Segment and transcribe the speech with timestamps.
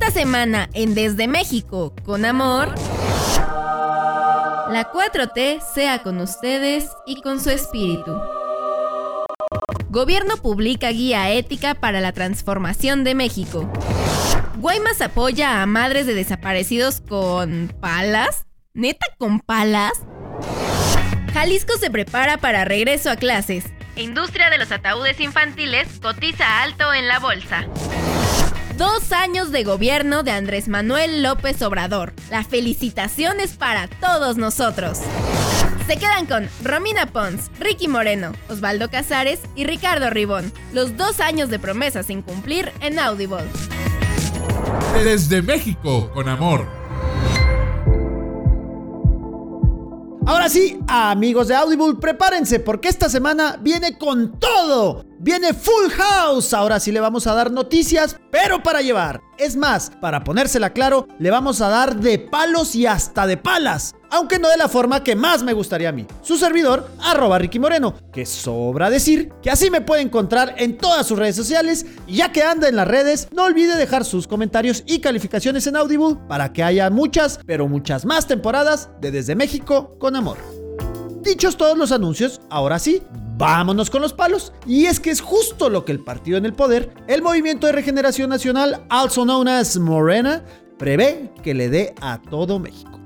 [0.00, 2.72] Esta semana en Desde México con amor.
[4.70, 8.16] La 4T sea con ustedes y con su espíritu.
[9.90, 13.68] Gobierno publica guía ética para la transformación de México.
[14.58, 18.46] Guaymas apoya a madres de desaparecidos con palas.
[18.74, 19.94] ¿Neta con palas?
[21.34, 23.64] Jalisco se prepara para regreso a clases.
[23.96, 27.66] Industria de los ataúdes infantiles cotiza alto en la bolsa.
[28.78, 32.12] Dos años de gobierno de Andrés Manuel López Obrador.
[32.30, 35.00] La felicitación es para todos nosotros.
[35.88, 40.52] Se quedan con Romina Pons, Ricky Moreno, Osvaldo Casares y Ricardo Ribón.
[40.72, 43.42] Los dos años de promesas sin cumplir en Audible.
[45.02, 46.77] Desde México con amor.
[50.28, 55.06] Ahora sí, amigos de Audible, prepárense porque esta semana viene con todo.
[55.18, 56.52] Viene Full House.
[56.52, 59.22] Ahora sí le vamos a dar noticias, pero para llevar.
[59.38, 63.94] Es más, para ponérsela claro, le vamos a dar de palos y hasta de palas.
[64.10, 66.06] Aunque no de la forma que más me gustaría a mí.
[66.22, 71.06] Su servidor, arroba Ricky Moreno, que sobra decir que así me puede encontrar en todas
[71.06, 71.86] sus redes sociales.
[72.06, 75.76] Y ya que anda en las redes, no olvide dejar sus comentarios y calificaciones en
[75.76, 80.38] Audible para que haya muchas, pero muchas más temporadas de Desde México con Amor.
[81.22, 83.02] Dichos todos los anuncios, ahora sí,
[83.36, 84.52] vámonos con los palos.
[84.66, 87.72] Y es que es justo lo que el partido en el poder, el Movimiento de
[87.72, 90.42] Regeneración Nacional, also known as Morena,
[90.78, 92.97] prevé que le dé a todo México.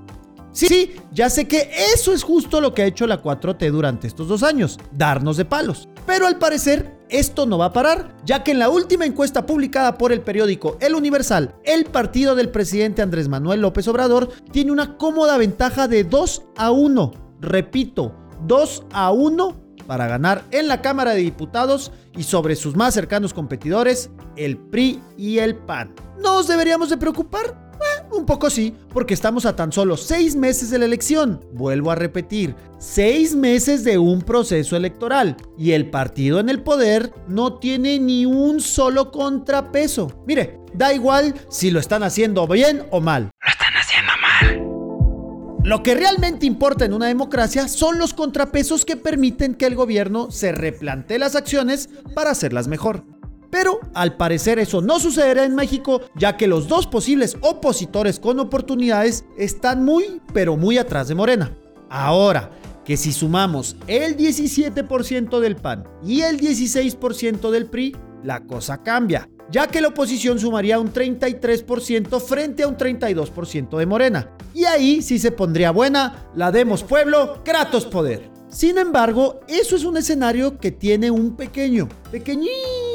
[0.52, 4.06] Sí, sí, ya sé que eso es justo lo que ha hecho la 4T durante
[4.06, 5.88] estos dos años, darnos de palos.
[6.06, 9.96] Pero al parecer esto no va a parar, ya que en la última encuesta publicada
[9.96, 14.96] por el periódico El Universal, el partido del presidente Andrés Manuel López Obrador tiene una
[14.98, 17.12] cómoda ventaja de 2 a 1.
[17.40, 18.14] Repito,
[18.46, 23.34] 2 a 1 para ganar en la Cámara de Diputados y sobre sus más cercanos
[23.34, 25.94] competidores, el PRI y el PAN.
[26.18, 27.71] ¿Nos deberíamos de preocupar?
[28.12, 31.42] Un poco sí, porque estamos a tan solo seis meses de la elección.
[31.54, 35.36] Vuelvo a repetir, seis meses de un proceso electoral.
[35.56, 40.22] Y el partido en el poder no tiene ni un solo contrapeso.
[40.26, 43.30] Mire, da igual si lo están haciendo bien o mal.
[43.42, 45.62] Lo están haciendo mal.
[45.64, 50.30] Lo que realmente importa en una democracia son los contrapesos que permiten que el gobierno
[50.30, 53.04] se replantee las acciones para hacerlas mejor.
[53.52, 58.40] Pero al parecer eso no sucederá en México, ya que los dos posibles opositores con
[58.40, 61.54] oportunidades están muy, pero muy atrás de Morena.
[61.90, 62.50] Ahora,
[62.82, 69.28] que si sumamos el 17% del PAN y el 16% del PRI, la cosa cambia,
[69.50, 74.30] ya que la oposición sumaría un 33% frente a un 32% de Morena.
[74.54, 78.30] Y ahí sí se pondría buena la Demos Pueblo, Kratos Poder.
[78.48, 81.90] Sin embargo, eso es un escenario que tiene un pequeño,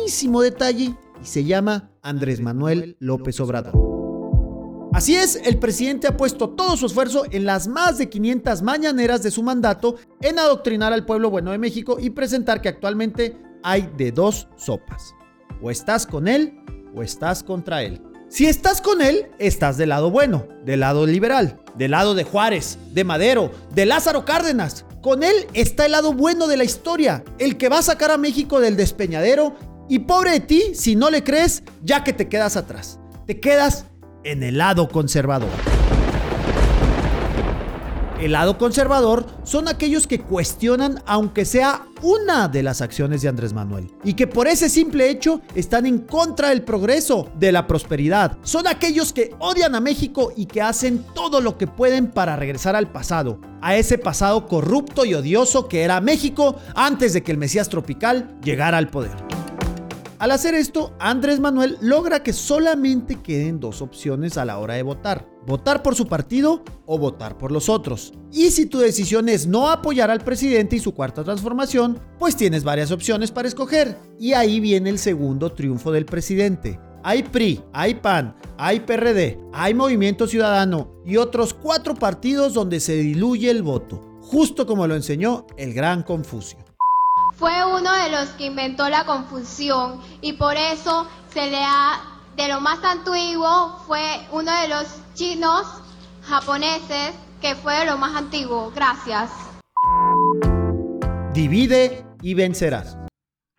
[0.07, 3.73] pequeñísimo detalle y se llama Andrés Manuel López Obrador.
[4.93, 9.21] Así es, el presidente ha puesto todo su esfuerzo en las más de 500 mañaneras
[9.21, 13.89] de su mandato en adoctrinar al pueblo bueno de México y presentar que actualmente hay
[13.97, 15.13] de dos sopas.
[15.61, 16.57] O estás con él
[16.95, 18.01] o estás contra él.
[18.29, 22.77] Si estás con él, estás del lado bueno, del lado liberal, del lado de Juárez,
[22.93, 24.85] de Madero, de Lázaro Cárdenas.
[25.01, 28.17] Con él está el lado bueno de la historia, el que va a sacar a
[28.17, 29.55] México del despeñadero.
[29.89, 32.99] Y pobre de ti si no le crees, ya que te quedas atrás.
[33.25, 33.85] Te quedas
[34.23, 35.49] en el lado conservador.
[38.19, 43.53] El lado conservador son aquellos que cuestionan aunque sea una de las acciones de Andrés
[43.53, 48.39] Manuel y que por ese simple hecho están en contra del progreso, de la prosperidad.
[48.41, 52.75] Son aquellos que odian a México y que hacen todo lo que pueden para regresar
[52.75, 57.37] al pasado, a ese pasado corrupto y odioso que era México antes de que el
[57.37, 59.15] Mesías tropical llegara al poder.
[60.19, 64.81] Al hacer esto, Andrés Manuel logra que solamente queden dos opciones a la hora de
[64.81, 65.29] votar.
[65.45, 68.13] Votar por su partido o votar por los otros.
[68.31, 72.63] Y si tu decisión es no apoyar al presidente y su cuarta transformación, pues tienes
[72.63, 73.95] varias opciones para escoger.
[74.19, 76.79] Y ahí viene el segundo triunfo del presidente.
[77.03, 82.95] Hay PRI, hay PAN, hay PRD, hay Movimiento Ciudadano y otros cuatro partidos donde se
[82.95, 86.66] diluye el voto, justo como lo enseñó el gran Confucio.
[87.37, 92.01] Fue uno de los que inventó la confusión y por eso se le ha,
[92.35, 94.01] de lo más antiguo, fue
[94.31, 95.65] uno de los chinos
[96.23, 98.71] japoneses que fue de lo más antiguo.
[98.75, 99.29] Gracias.
[101.33, 102.97] Divide y vencerás.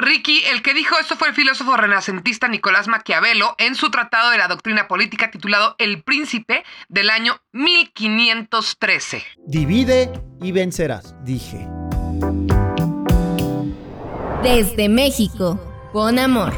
[0.01, 4.39] Ricky, el que dijo esto fue el filósofo renacentista Nicolás Maquiavelo en su tratado de
[4.39, 9.25] la doctrina política titulado El Príncipe del año 1513.
[9.47, 11.67] Divide y vencerás, dije.
[14.43, 15.59] Desde México,
[15.93, 16.53] con amor.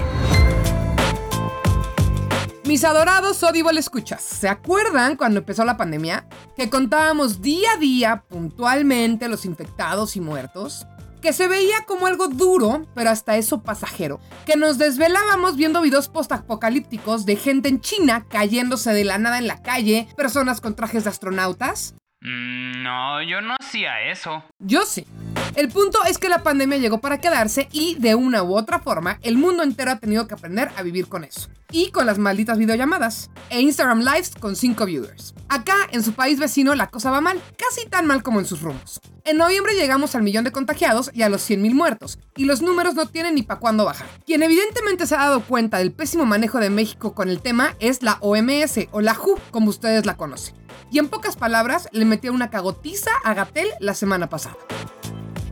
[2.65, 6.27] Mis adorados Audible escuchas, ¿se acuerdan cuando empezó la pandemia?
[6.56, 10.87] Que contábamos día a día puntualmente los infectados y muertos
[11.23, 16.09] que se veía como algo duro, pero hasta eso pasajero, que nos desvelábamos viendo videos
[16.09, 21.05] postapocalípticos de gente en China cayéndose de la nada en la calle, personas con trajes
[21.05, 21.94] de astronautas.
[22.21, 24.44] Mm, no, yo no hacía eso.
[24.59, 25.06] Yo sí.
[25.56, 29.19] El punto es que la pandemia llegó para quedarse y de una u otra forma
[29.23, 31.49] el mundo entero ha tenido que aprender a vivir con eso.
[31.73, 35.35] Y con las malditas videollamadas e Instagram Lives con 5 viewers.
[35.49, 38.62] Acá, en su país vecino, la cosa va mal, casi tan mal como en sus
[38.62, 39.00] rumos.
[39.25, 42.94] En noviembre llegamos al millón de contagiados y a los 100.000 muertos, y los números
[42.94, 44.06] no tienen ni para cuándo bajar.
[44.25, 48.03] Quien evidentemente se ha dado cuenta del pésimo manejo de México con el tema es
[48.03, 50.55] la OMS o la WHO, como ustedes la conocen.
[50.91, 54.56] Y en pocas palabras, le metió una cagotiza a Gatel la semana pasada.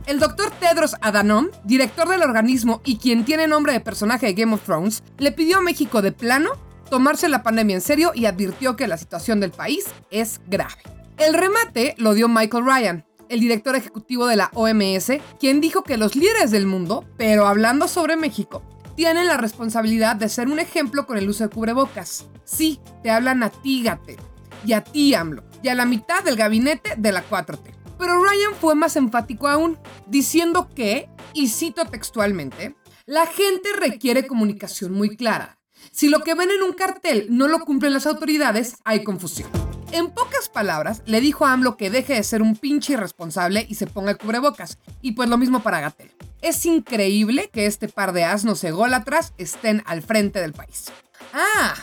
[0.09, 4.55] El doctor Tedros Adhanom, director del organismo y quien tiene nombre de personaje de Game
[4.55, 6.49] of Thrones, le pidió a México de plano
[6.89, 10.81] tomarse la pandemia en serio y advirtió que la situación del país es grave.
[11.19, 15.97] El remate lo dio Michael Ryan, el director ejecutivo de la OMS, quien dijo que
[15.97, 18.63] los líderes del mundo, pero hablando sobre México,
[18.95, 22.25] tienen la responsabilidad de ser un ejemplo con el uso de cubrebocas.
[22.45, 24.17] Sí, te hablan a ti, Gatel,
[24.65, 27.78] y a ti, AMLO, y a la mitad del gabinete de la 4T.
[27.99, 32.75] Pero Ryan fue más enfático aún, diciendo que, y cito textualmente,
[33.05, 35.59] la gente requiere comunicación muy clara.
[35.91, 39.49] Si lo que ven en un cartel no lo cumplen las autoridades, hay confusión.
[39.91, 43.75] En pocas palabras, le dijo a AMLO que deje de ser un pinche irresponsable y
[43.75, 44.77] se ponga el cubrebocas.
[45.01, 46.11] Y pues lo mismo para Gatel.
[46.41, 50.85] Es increíble que este par de asnos ególatras estén al frente del país.
[51.33, 51.73] Ah,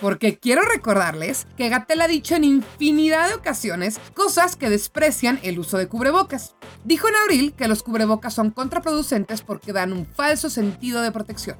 [0.00, 5.58] porque quiero recordarles que Gatel ha dicho en infinidad de ocasiones cosas que desprecian el
[5.58, 6.54] uso de cubrebocas.
[6.84, 11.56] Dijo en abril que los cubrebocas son contraproducentes porque dan un falso sentido de protección.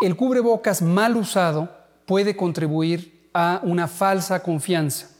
[0.00, 1.70] El cubrebocas mal usado
[2.06, 5.15] puede contribuir a una falsa confianza.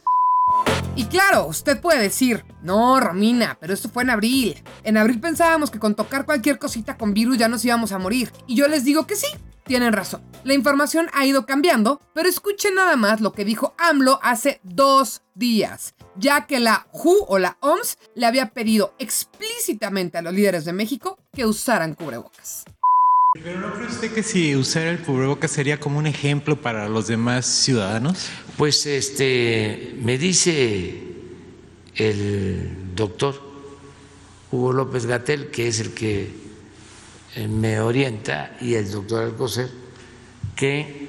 [0.97, 4.63] Y claro, usted puede decir, no, Romina, pero esto fue en abril.
[4.83, 8.31] En abril pensábamos que con tocar cualquier cosita con virus ya nos íbamos a morir.
[8.47, 9.27] Y yo les digo que sí,
[9.63, 10.23] tienen razón.
[10.43, 15.21] La información ha ido cambiando, pero escuchen nada más lo que dijo AMLO hace dos
[15.35, 20.65] días, ya que la WHO o la OMS le había pedido explícitamente a los líderes
[20.65, 22.65] de México que usaran cubrebocas.
[23.43, 27.07] ¿Pero no cree usted que si usara el cubrebocas sería como un ejemplo para los
[27.07, 28.29] demás ciudadanos?
[28.57, 31.03] Pues este me dice
[31.95, 33.41] el doctor
[34.51, 36.31] Hugo López Gatel, que es el que
[37.35, 39.69] eh, me orienta, y el doctor Alcocer,
[40.55, 41.07] que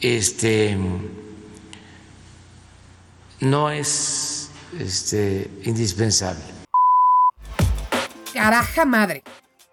[0.00, 0.76] este
[3.40, 6.42] no es este, indispensable.
[8.32, 9.22] Caraja madre,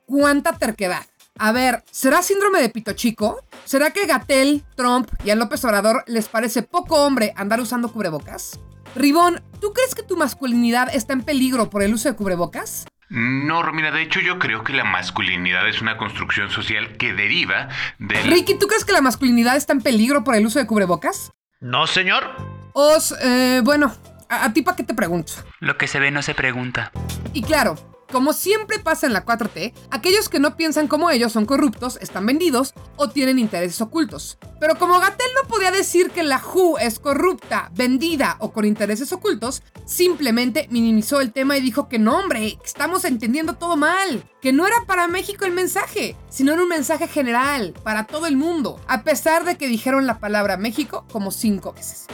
[0.05, 1.05] cuánta terquedad.
[1.37, 3.41] A ver, ¿será síndrome de pito chico?
[3.65, 8.57] ¿Será que Gatel, Trump y a López Obrador les parece poco hombre andar usando cubrebocas?
[8.95, 12.85] Ribón, ¿tú crees que tu masculinidad está en peligro por el uso de cubrebocas?
[13.09, 17.67] No, Romina, de hecho yo creo que la masculinidad es una construcción social que deriva
[17.99, 18.15] de...
[18.21, 21.33] Ricky, ¿tú crees que la masculinidad está en peligro por el uso de cubrebocas?
[21.59, 22.23] No, señor.
[22.71, 23.93] Os, eh, bueno,
[24.29, 25.33] ¿a, a ti para qué te pregunto?
[25.59, 26.93] Lo que se ve no se pregunta.
[27.33, 27.75] Y claro,
[28.15, 32.25] como siempre pasa en la 4T, aquellos que no piensan como ellos son corruptos, están
[32.25, 34.37] vendidos o tienen intereses ocultos.
[34.57, 39.11] Pero como Gatel no podía decir que la WHO es corrupta, vendida o con intereses
[39.11, 44.53] ocultos, simplemente minimizó el tema y dijo que no, hombre, estamos entendiendo todo mal, que
[44.53, 48.79] no era para México el mensaje, sino era un mensaje general, para todo el mundo,
[48.87, 52.05] a pesar de que dijeron la palabra México como cinco veces.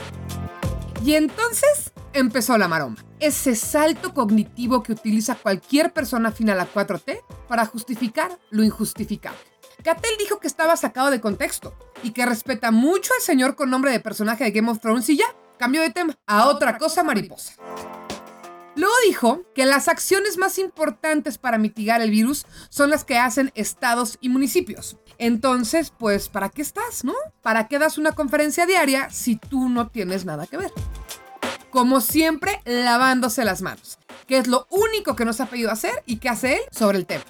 [1.04, 2.96] Y entonces empezó la maroma.
[3.20, 9.38] Ese salto cognitivo que utiliza cualquier persona afín a la 4T para justificar lo injustificable.
[9.82, 13.90] Gatel dijo que estaba sacado de contexto y que respeta mucho al señor con nombre
[13.90, 15.26] de personaje de Game of Thrones y ya,
[15.58, 17.54] cambió de tema a otra cosa mariposa.
[18.74, 23.52] Luego dijo que las acciones más importantes para mitigar el virus son las que hacen
[23.54, 24.96] estados y municipios.
[25.18, 27.14] Entonces, pues, ¿para qué estás, no?
[27.42, 30.72] ¿Para qué das una conferencia diaria si tú no tienes nada que ver?
[31.72, 33.98] Como siempre, lavándose las manos,
[34.28, 37.06] que es lo único que nos ha pedido hacer y que hace él sobre el
[37.06, 37.24] tema.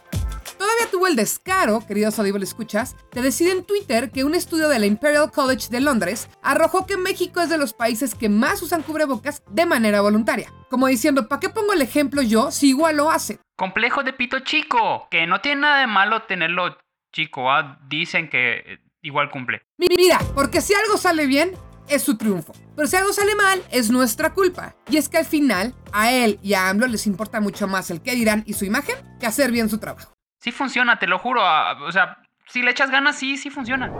[0.58, 4.68] Toda todavía tuvo el descaro, queridos Audible escuchas, de decir en Twitter que un estudio
[4.68, 8.62] de la Imperial College de Londres arrojó que México es de los países que más
[8.62, 10.52] usan cubrebocas de manera voluntaria.
[10.68, 13.38] Como diciendo, ¿para qué pongo el ejemplo yo si igual lo hacen?
[13.56, 16.76] Complejo de pito chico, que no tiene nada de malo tenerlo
[17.12, 17.78] chico, ¿ah?
[17.88, 19.62] dicen que eh, igual cumple.
[19.78, 21.56] Mira, porque si algo sale bien,
[21.94, 22.52] es su triunfo.
[22.74, 24.74] Pero si algo sale mal, es nuestra culpa.
[24.88, 28.00] Y es que al final, a él y a AMLO les importa mucho más el
[28.00, 30.14] qué dirán y su imagen que hacer bien su trabajo.
[30.40, 31.40] Sí funciona, te lo juro.
[31.86, 32.18] O sea,
[32.48, 33.92] si le echas ganas, sí, sí funciona.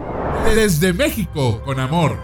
[0.54, 2.18] Desde México, con amor.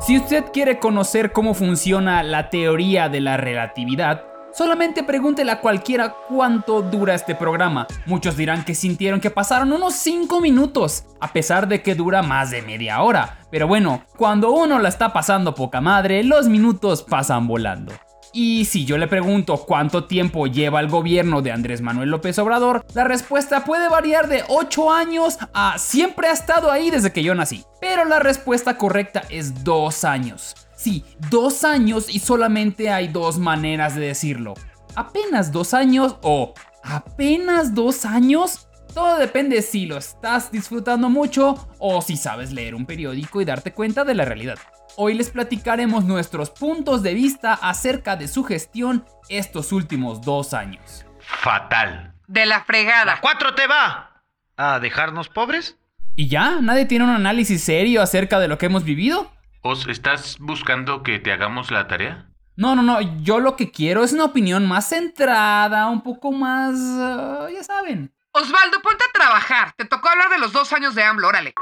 [0.00, 6.14] Si usted quiere conocer cómo funciona la teoría de la relatividad, solamente pregúntele a cualquiera
[6.28, 7.86] cuánto dura este programa.
[8.06, 12.50] Muchos dirán que sintieron que pasaron unos 5 minutos, a pesar de que dura más
[12.50, 13.38] de media hora.
[13.50, 17.92] Pero bueno, cuando uno la está pasando poca madre, los minutos pasan volando.
[18.36, 22.84] Y si yo le pregunto cuánto tiempo lleva el gobierno de Andrés Manuel López Obrador,
[22.92, 27.36] la respuesta puede variar de 8 años a siempre ha estado ahí desde que yo
[27.36, 27.64] nací.
[27.80, 30.56] Pero la respuesta correcta es 2 años.
[30.84, 34.52] Sí, 2 años y solamente hay dos maneras de decirlo.
[34.94, 38.68] Apenas 2 años o apenas 2 años.
[38.92, 43.72] Todo depende si lo estás disfrutando mucho o si sabes leer un periódico y darte
[43.72, 44.58] cuenta de la realidad.
[44.96, 51.06] Hoy les platicaremos nuestros puntos de vista acerca de su gestión estos últimos dos años.
[51.18, 52.12] Fatal.
[52.26, 53.20] De la fregada.
[53.22, 54.22] ¿Cuatro te va?
[54.58, 55.78] ¿A dejarnos pobres?
[56.14, 56.60] ¿Y ya?
[56.60, 59.32] ¿Nadie tiene un análisis serio acerca de lo que hemos vivido?
[59.66, 62.26] ¿Os estás buscando que te hagamos la tarea?
[62.54, 66.74] No, no, no, yo lo que quiero es una opinión más centrada, un poco más...
[66.76, 68.12] ah, ya saben.
[68.32, 69.72] Osvaldo, ponte a trabajar.
[69.78, 71.54] Te tocó hablar de los dos años de AMLO, órale.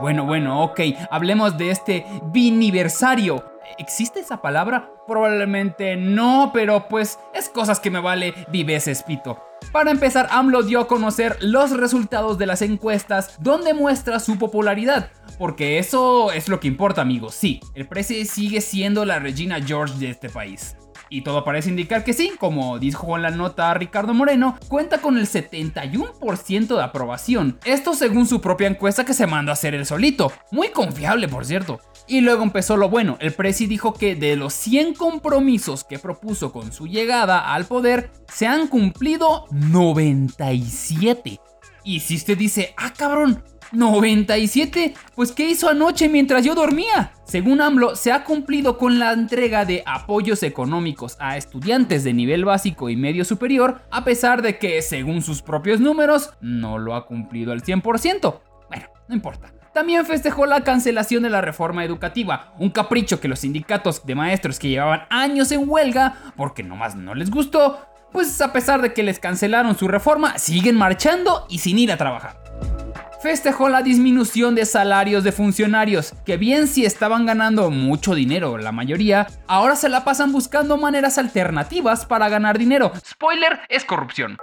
[0.00, 0.80] Bueno, bueno, ok,
[1.10, 3.50] hablemos de este biniversario.
[3.78, 4.88] ¿Existe esa palabra?
[5.08, 9.44] Probablemente no, pero pues es cosas que me vale viveces, pito.
[9.70, 15.10] Para empezar, AMLO dio a conocer los resultados de las encuestas donde muestra su popularidad.
[15.38, 17.34] Porque eso es lo que importa, amigos.
[17.34, 20.76] Sí, el presidente sigue siendo la Regina George de este país.
[21.12, 25.18] Y todo parece indicar que sí, como dijo en la nota Ricardo Moreno, cuenta con
[25.18, 27.58] el 71% de aprobación.
[27.66, 30.32] Esto según su propia encuesta que se mandó a hacer el solito.
[30.50, 31.80] Muy confiable, por cierto.
[32.08, 33.18] Y luego empezó lo bueno.
[33.20, 38.10] El presi dijo que de los 100 compromisos que propuso con su llegada al poder,
[38.32, 41.40] se han cumplido 97.
[41.84, 47.12] Y si usted dice, ah cabrón, 97, pues ¿qué hizo anoche mientras yo dormía?
[47.24, 52.44] Según AMLO, se ha cumplido con la entrega de apoyos económicos a estudiantes de nivel
[52.44, 57.06] básico y medio superior, a pesar de que, según sus propios números, no lo ha
[57.06, 58.40] cumplido al 100%.
[58.68, 59.52] Bueno, no importa.
[59.72, 64.58] También festejó la cancelación de la reforma educativa, un capricho que los sindicatos de maestros
[64.58, 67.78] que llevaban años en huelga, porque nomás no les gustó,
[68.12, 71.96] pues a pesar de que les cancelaron su reforma, siguen marchando y sin ir a
[71.96, 72.41] trabajar
[73.22, 78.72] festejó la disminución de salarios de funcionarios, que bien si estaban ganando mucho dinero la
[78.72, 82.92] mayoría, ahora se la pasan buscando maneras alternativas para ganar dinero.
[83.06, 84.38] Spoiler, es corrupción.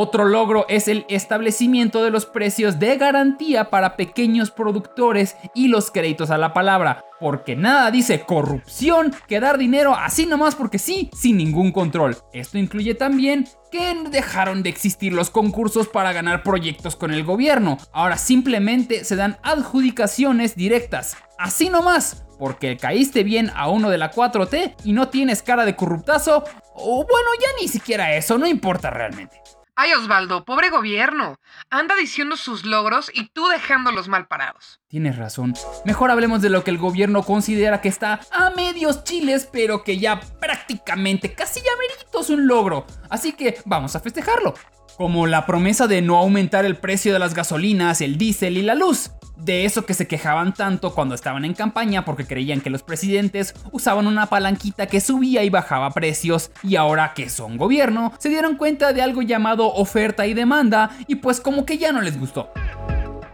[0.00, 5.90] Otro logro es el establecimiento de los precios de garantía para pequeños productores y los
[5.90, 11.10] créditos a la palabra, porque nada dice corrupción que dar dinero así nomás porque sí,
[11.12, 12.16] sin ningún control.
[12.32, 17.76] Esto incluye también que dejaron de existir los concursos para ganar proyectos con el gobierno,
[17.90, 22.24] ahora simplemente se dan adjudicaciones directas, así nomás.
[22.38, 27.04] Porque caíste bien a uno de la 4T y no tienes cara de corruptazo, o
[27.04, 29.42] bueno, ya ni siquiera eso, no importa realmente.
[29.80, 31.38] Ay, Osvaldo, pobre gobierno.
[31.70, 34.80] Anda diciendo sus logros y tú dejándolos mal parados.
[34.88, 35.54] Tienes razón.
[35.84, 39.98] Mejor hablemos de lo que el gobierno considera que está a medios chiles, pero que
[39.98, 42.86] ya prácticamente, casi ya merito es un logro.
[43.08, 44.54] Así que vamos a festejarlo.
[44.96, 48.74] Como la promesa de no aumentar el precio de las gasolinas, el diésel y la
[48.74, 49.12] luz.
[49.38, 53.54] De eso que se quejaban tanto cuando estaban en campaña porque creían que los presidentes
[53.70, 58.56] usaban una palanquita que subía y bajaba precios y ahora que son gobierno se dieron
[58.56, 62.50] cuenta de algo llamado oferta y demanda y pues como que ya no les gustó.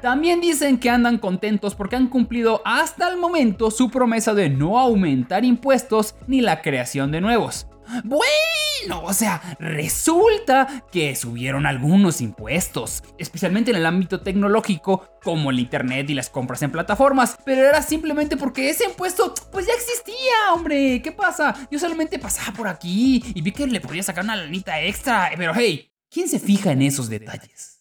[0.03, 4.79] También dicen que andan contentos porque han cumplido hasta el momento su promesa de no
[4.79, 7.67] aumentar impuestos ni la creación de nuevos.
[8.05, 15.59] Bueno, o sea, resulta que subieron algunos impuestos, especialmente en el ámbito tecnológico, como el
[15.59, 20.53] internet y las compras en plataformas, pero era simplemente porque ese impuesto pues ya existía,
[20.55, 21.55] hombre, ¿qué pasa?
[21.71, 25.53] Yo solamente pasaba por aquí y vi que le podía sacar una lanita extra, pero
[25.55, 27.74] hey, ¿quién se fija en esos detalles?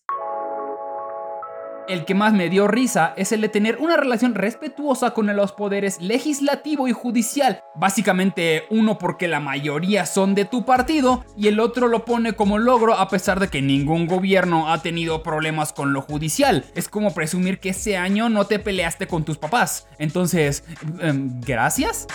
[1.88, 5.52] El que más me dio risa es el de tener una relación respetuosa con los
[5.52, 7.62] poderes legislativo y judicial.
[7.76, 12.58] Básicamente uno porque la mayoría son de tu partido y el otro lo pone como
[12.58, 16.66] logro a pesar de que ningún gobierno ha tenido problemas con lo judicial.
[16.76, 19.88] Es como presumir que ese año no te peleaste con tus papás.
[19.98, 20.64] Entonces,
[21.00, 22.08] em, ¿gracias?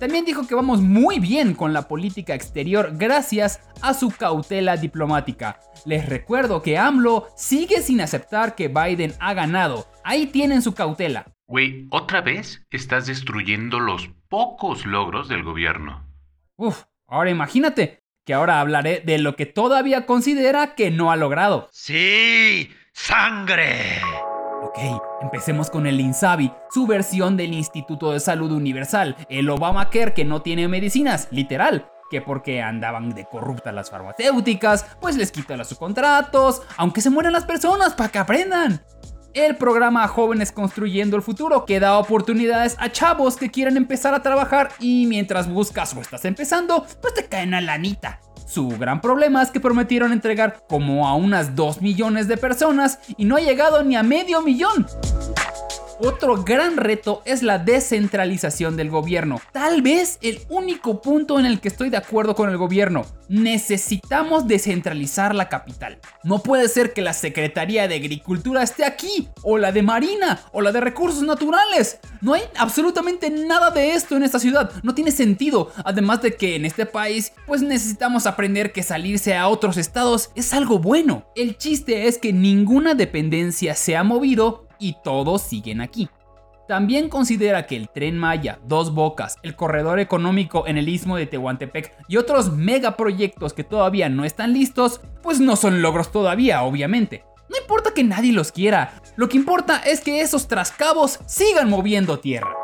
[0.00, 5.60] También dijo que vamos muy bien con la política exterior gracias a su cautela diplomática.
[5.84, 9.86] Les recuerdo que AMLO sigue sin aceptar que Biden ha ganado.
[10.02, 11.26] Ahí tienen su cautela.
[11.46, 16.08] Güey, otra vez estás destruyendo los pocos logros del gobierno.
[16.56, 21.68] Uf, ahora imagínate que ahora hablaré de lo que todavía considera que no ha logrado.
[21.72, 24.00] Sí, sangre.
[24.70, 30.24] Ok, empecemos con el INSABI, su versión del Instituto de Salud Universal, el Obamacare que
[30.24, 31.90] no tiene medicinas, literal.
[32.08, 37.32] Que porque andaban de corruptas las farmacéuticas, pues les quita los contratos, aunque se mueran
[37.32, 38.80] las personas para que aprendan.
[39.34, 44.22] El programa Jóvenes Construyendo el Futuro que da oportunidades a chavos que quieren empezar a
[44.22, 48.20] trabajar y mientras buscas o estás empezando, pues te caen a lanita.
[48.50, 53.24] Su gran problema es que prometieron entregar como a unas 2 millones de personas y
[53.24, 54.88] no ha llegado ni a medio millón.
[56.02, 59.38] Otro gran reto es la descentralización del gobierno.
[59.52, 63.04] Tal vez el único punto en el que estoy de acuerdo con el gobierno.
[63.28, 65.98] Necesitamos descentralizar la capital.
[66.24, 70.62] No puede ser que la Secretaría de Agricultura esté aquí, o la de Marina, o
[70.62, 72.00] la de Recursos Naturales.
[72.22, 74.72] No hay absolutamente nada de esto en esta ciudad.
[74.82, 75.70] No tiene sentido.
[75.84, 80.54] Además de que en este país, pues necesitamos aprender que salirse a otros estados es
[80.54, 81.26] algo bueno.
[81.36, 86.08] El chiste es que ninguna dependencia se ha movido y todos siguen aquí.
[86.66, 91.26] También considera que el tren Maya, Dos Bocas, el corredor económico en el istmo de
[91.26, 97.24] Tehuantepec y otros megaproyectos que todavía no están listos, pues no son logros todavía, obviamente.
[97.48, 102.20] No importa que nadie los quiera, lo que importa es que esos trascabos sigan moviendo
[102.20, 102.54] tierra.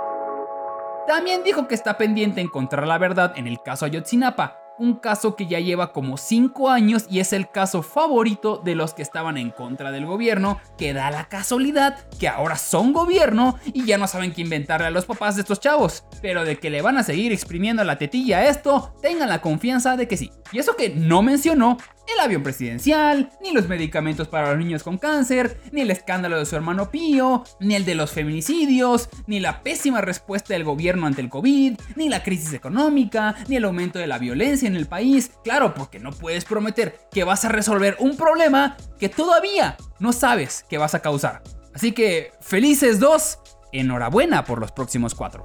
[1.08, 5.46] También dijo que está pendiente encontrar la verdad en el caso Ayotzinapa, un caso que
[5.46, 9.50] ya lleva como 5 años y es el caso favorito de los que estaban en
[9.50, 14.32] contra del gobierno, que da la casualidad que ahora son gobierno y ya no saben
[14.32, 16.04] qué inventarle a los papás de estos chavos.
[16.22, 19.96] Pero de que le van a seguir exprimiendo la tetilla a esto, tengan la confianza
[19.96, 20.30] de que sí.
[20.52, 24.96] Y eso que no mencionó el avión presidencial, ni los medicamentos para los niños con
[24.96, 29.64] cáncer, ni el escándalo de su hermano Pío, ni el de los feminicidios, ni la
[29.64, 34.06] pésima respuesta del gobierno ante el COVID, ni la crisis económica, ni el aumento de
[34.06, 35.30] la violencia en el país.
[35.42, 40.64] Claro, porque no puedes prometer que vas a resolver un problema que todavía no sabes
[40.68, 41.42] que vas a causar.
[41.74, 43.38] Así que, felices dos,
[43.72, 45.42] enhorabuena por los próximos cuatro.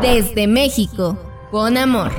[0.00, 1.18] Desde México,
[1.50, 2.12] con amor.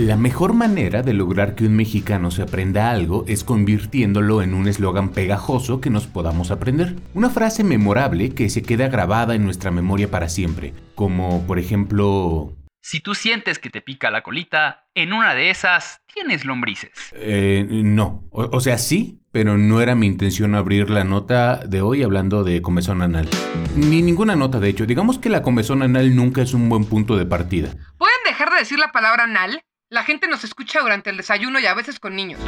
[0.00, 4.66] La mejor manera de lograr que un mexicano se aprenda algo es convirtiéndolo en un
[4.66, 6.96] eslogan pegajoso que nos podamos aprender.
[7.12, 12.56] Una frase memorable que se queda grabada en nuestra memoria para siempre, como por ejemplo...
[12.80, 16.92] Si tú sientes que te pica la colita, en una de esas tienes lombrices.
[17.12, 21.82] Eh, no, o, o sea, sí, pero no era mi intención abrir la nota de
[21.82, 23.28] hoy hablando de comezón anal.
[23.76, 24.86] Ni ninguna nota, de hecho.
[24.86, 27.74] Digamos que la comezón anal nunca es un buen punto de partida.
[27.98, 29.62] ¿Pueden dejar de decir la palabra anal?
[29.92, 32.40] La gente nos escucha durante el desayuno y a veces con niños.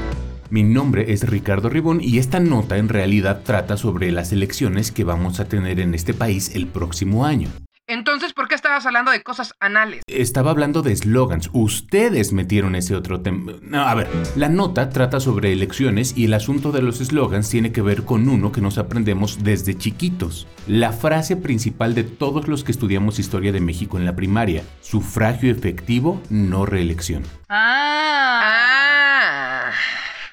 [0.48, 5.02] Mi nombre es Ricardo Ribón y esta nota en realidad trata sobre las elecciones que
[5.02, 7.48] vamos a tener en este país el próximo año.
[7.88, 10.02] Entonces, ¿por qué estabas hablando de cosas anales?
[10.06, 11.50] Estaba hablando de slogans.
[11.52, 13.54] Ustedes metieron ese otro tema.
[13.60, 17.72] No, a ver, la nota trata sobre elecciones y el asunto de los slogans tiene
[17.72, 20.46] que ver con uno que nos aprendemos desde chiquitos.
[20.68, 25.50] La frase principal de todos los que estudiamos historia de México en la primaria: sufragio
[25.50, 27.24] efectivo, no reelección.
[27.48, 28.52] Ah.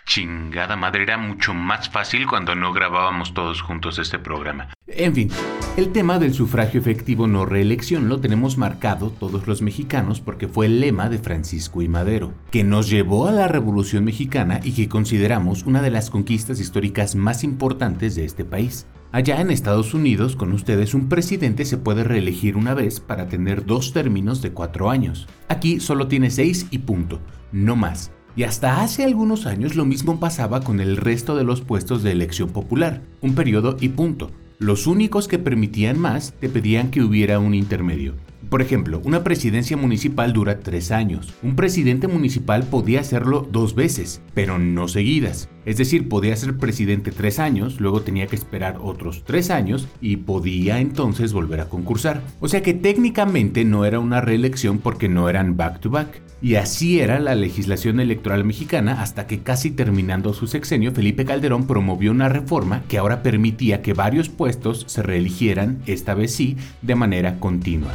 [0.10, 4.70] Chingada madre, era mucho más fácil cuando no grabábamos todos juntos este programa.
[4.88, 5.30] En fin,
[5.78, 10.66] el tema del sufragio efectivo no reelección lo tenemos marcado todos los mexicanos porque fue
[10.66, 14.90] el lema de Francisco y Madero, que nos llevó a la Revolución Mexicana y que
[14.90, 18.88] consideramos una de las conquistas históricas más importantes de este país.
[19.12, 23.64] Allá en Estados Unidos, con ustedes, un presidente se puede reelegir una vez para tener
[23.64, 25.28] dos términos de cuatro años.
[25.50, 28.12] Aquí solo tiene seis y punto, no más.
[28.36, 32.12] Y hasta hace algunos años lo mismo pasaba con el resto de los puestos de
[32.12, 34.32] elección popular, un periodo y punto.
[34.60, 38.16] Los únicos que permitían más te pedían que hubiera un intermedio.
[38.48, 41.34] Por ejemplo, una presidencia municipal dura tres años.
[41.44, 45.50] Un presidente municipal podía hacerlo dos veces, pero no seguidas.
[45.66, 50.18] Es decir, podía ser presidente tres años, luego tenía que esperar otros tres años y
[50.18, 52.24] podía entonces volver a concursar.
[52.40, 56.22] O sea que técnicamente no era una reelección porque no eran back to back.
[56.42, 61.68] Y así era la legislación electoral mexicana hasta que casi terminando su sexenio, Felipe Calderón
[61.68, 66.96] promovió una reforma que ahora permitía que varios puestos se reeligieran, esta vez sí, de
[66.96, 67.92] manera continua.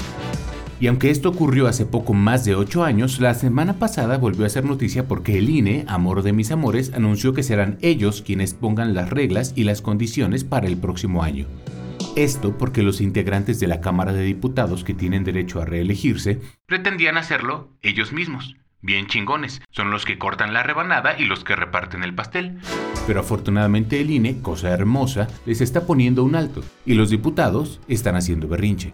[0.80, 4.50] Y aunque esto ocurrió hace poco más de 8 años, la semana pasada volvió a
[4.50, 8.94] ser noticia porque el INE, amor de mis amores, anunció que serán ellos quienes pongan
[8.94, 11.46] las reglas y las condiciones para el próximo año.
[12.16, 17.16] Esto porque los integrantes de la Cámara de Diputados que tienen derecho a reelegirse pretendían
[17.16, 18.56] hacerlo ellos mismos.
[18.82, 22.58] Bien chingones, son los que cortan la rebanada y los que reparten el pastel.
[23.06, 28.14] Pero afortunadamente el INE, cosa hermosa, les está poniendo un alto y los diputados están
[28.14, 28.92] haciendo berrinche.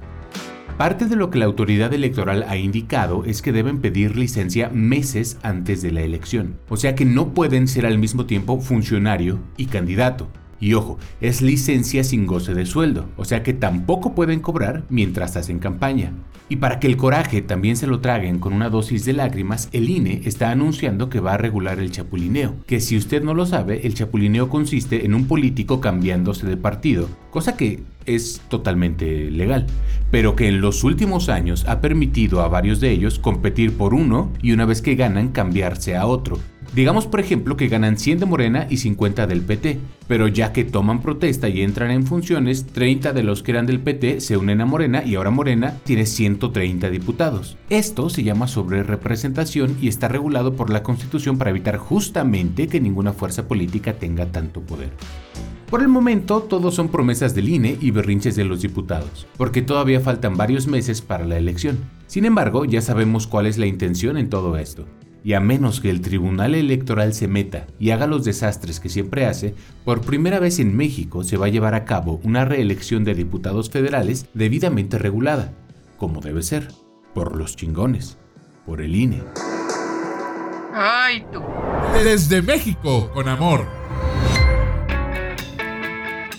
[0.81, 5.37] Parte de lo que la autoridad electoral ha indicado es que deben pedir licencia meses
[5.43, 9.66] antes de la elección, o sea que no pueden ser al mismo tiempo funcionario y
[9.66, 10.31] candidato.
[10.61, 15.37] Y ojo, es licencia sin goce de sueldo, o sea que tampoco pueden cobrar mientras
[15.37, 16.12] hacen campaña.
[16.51, 19.88] Y para que el coraje también se lo traguen con una dosis de lágrimas, el
[19.88, 23.87] INE está anunciando que va a regular el chapulineo, que si usted no lo sabe,
[23.87, 29.66] el chapulineo consiste en un político cambiándose de partido, cosa que es totalmente legal,
[30.11, 34.33] pero que en los últimos años ha permitido a varios de ellos competir por uno
[34.42, 36.38] y una vez que ganan cambiarse a otro.
[36.74, 40.64] Digamos por ejemplo que ganan 100 de Morena y 50 del PT, pero ya que
[40.64, 44.61] toman protesta y entran en funciones, 30 de los que eran del PT se unen
[44.61, 47.56] a Morena y ahora Morena tiene 130 diputados.
[47.70, 52.80] Esto se llama sobre representación y está regulado por la Constitución para evitar justamente que
[52.80, 54.90] ninguna fuerza política tenga tanto poder.
[55.70, 60.00] Por el momento, todos son promesas del INE y berrinches de los diputados, porque todavía
[60.00, 61.78] faltan varios meses para la elección.
[62.06, 64.87] Sin embargo, ya sabemos cuál es la intención en todo esto.
[65.22, 69.26] Y a menos que el Tribunal Electoral se meta y haga los desastres que siempre
[69.26, 69.54] hace,
[69.85, 73.70] por primera vez en México se va a llevar a cabo una reelección de diputados
[73.70, 75.52] federales debidamente regulada,
[75.98, 76.68] como debe ser,
[77.14, 78.16] por los chingones,
[78.64, 79.22] por el INE.
[80.72, 81.42] ¡Ay, tú!
[82.02, 83.80] Desde México, con amor.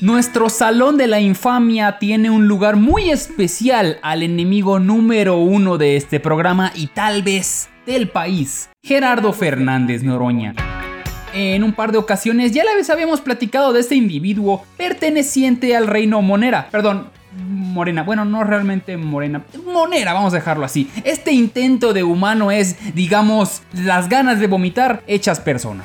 [0.01, 5.95] Nuestro Salón de la Infamia tiene un lugar muy especial al enemigo número uno de
[5.95, 10.53] este programa y tal vez del país, Gerardo Fernández Noroña.
[11.33, 15.87] En un par de ocasiones ya la vez habíamos platicado de este individuo perteneciente al
[15.87, 20.89] reino Monera, perdón, Morena, bueno, no realmente Morena, Monera, vamos a dejarlo así.
[21.05, 25.83] Este intento de humano es, digamos, las ganas de vomitar hechas persona.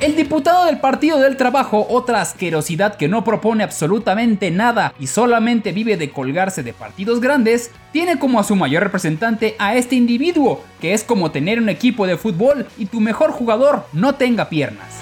[0.00, 5.72] El diputado del Partido del Trabajo, otra asquerosidad que no propone absolutamente nada y solamente
[5.72, 10.64] vive de colgarse de partidos grandes, tiene como a su mayor representante a este individuo,
[10.80, 15.00] que es como tener un equipo de fútbol y tu mejor jugador no tenga piernas.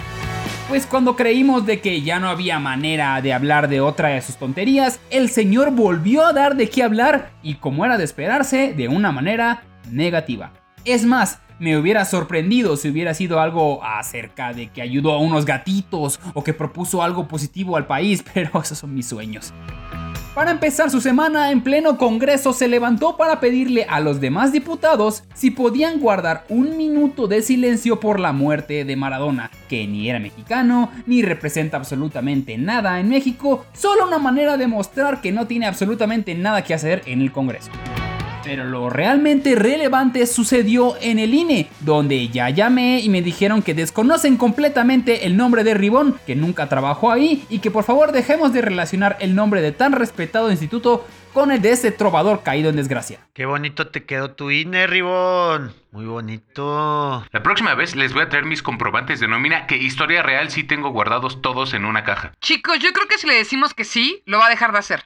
[0.68, 4.34] Pues cuando creímos de que ya no había manera de hablar de otra de sus
[4.34, 8.88] tonterías, el señor volvió a dar de qué hablar y como era de esperarse, de
[8.88, 10.50] una manera negativa.
[10.84, 15.44] Es más, me hubiera sorprendido si hubiera sido algo acerca de que ayudó a unos
[15.44, 19.52] gatitos o que propuso algo positivo al país, pero esos son mis sueños.
[20.34, 25.24] Para empezar su semana en pleno Congreso se levantó para pedirle a los demás diputados
[25.34, 30.20] si podían guardar un minuto de silencio por la muerte de Maradona, que ni era
[30.20, 35.66] mexicano, ni representa absolutamente nada en México, solo una manera de mostrar que no tiene
[35.66, 37.72] absolutamente nada que hacer en el Congreso.
[38.48, 43.74] Pero lo realmente relevante sucedió en el INE, donde ya llamé y me dijeron que
[43.74, 48.54] desconocen completamente el nombre de Ribón, que nunca trabajó ahí, y que por favor dejemos
[48.54, 52.76] de relacionar el nombre de tan respetado instituto con el de ese trovador caído en
[52.76, 53.20] desgracia.
[53.34, 55.74] Qué bonito te quedó tu INE, Ribón.
[55.92, 57.26] Muy bonito.
[57.30, 60.64] La próxima vez les voy a traer mis comprobantes de nómina que historia real sí
[60.64, 62.32] tengo guardados todos en una caja.
[62.40, 65.04] Chicos, yo creo que si le decimos que sí, lo va a dejar de hacer.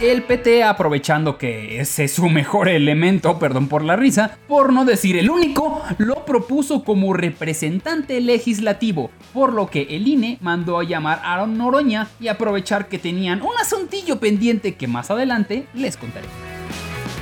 [0.00, 4.84] El PT, aprovechando que ese es su mejor elemento, perdón por la risa, por no
[4.84, 10.84] decir el único, lo propuso como representante legislativo, por lo que el INE mandó a
[10.84, 16.28] llamar a Noroña y aprovechar que tenían un asuntillo pendiente que más adelante les contaré.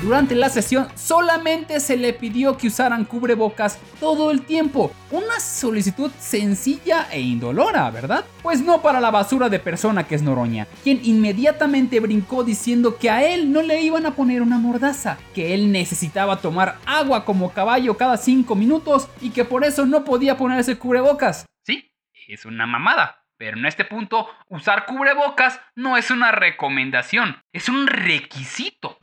[0.07, 4.93] Durante la sesión solamente se le pidió que usaran cubrebocas todo el tiempo.
[5.11, 8.25] Una solicitud sencilla e indolora, ¿verdad?
[8.41, 13.11] Pues no para la basura de persona que es Noroña, quien inmediatamente brincó diciendo que
[13.11, 17.51] a él no le iban a poner una mordaza, que él necesitaba tomar agua como
[17.53, 21.47] caballo cada 5 minutos y que por eso no podía ponerse cubrebocas.
[21.65, 21.91] Sí,
[22.29, 23.25] es una mamada.
[23.39, 28.99] Pero en este punto, usar cubrebocas no es una recomendación, es un requisito.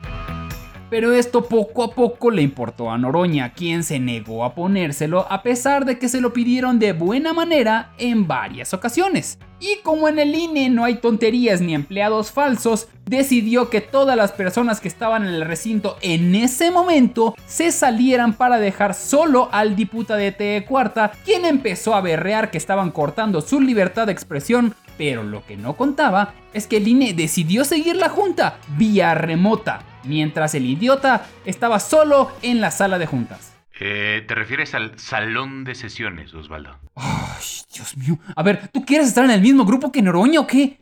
[0.89, 5.43] Pero esto poco a poco le importó a Noroña, quien se negó a ponérselo a
[5.43, 9.39] pesar de que se lo pidieron de buena manera en varias ocasiones.
[9.60, 14.34] Y como en el INE no hay tonterías ni empleados falsos, decidió que todas las
[14.34, 19.76] personas que estaban en el recinto en ese momento se salieran para dejar solo al
[19.76, 25.24] diputado de Cuarta, quien empezó a berrear que estaban cortando su libertad de expresión pero
[25.24, 30.56] lo que no contaba es que el INE decidió seguir la junta vía remota, mientras
[30.56, 33.54] el idiota estaba solo en la sala de juntas.
[33.80, 36.78] Eh, ¿Te refieres al salón de sesiones, Osvaldo?
[36.96, 38.20] Ay, Dios mío.
[38.36, 40.78] A ver, ¿tú quieres estar en el mismo grupo que Noroña o qué?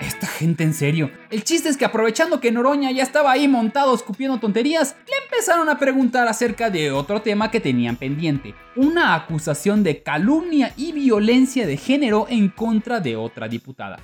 [0.00, 1.10] Esta gente en serio.
[1.30, 5.68] El chiste es que aprovechando que Noroña ya estaba ahí montado escupiendo tonterías, le empezaron
[5.68, 8.54] a preguntar acerca de otro tema que tenían pendiente.
[8.74, 13.98] Una acusación de calumnia y violencia de género en contra de otra diputada.